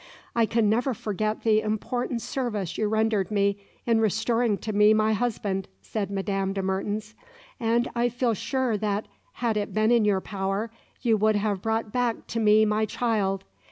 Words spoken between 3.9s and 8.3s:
restoring to me my husband," said Madame de Mertens, "and I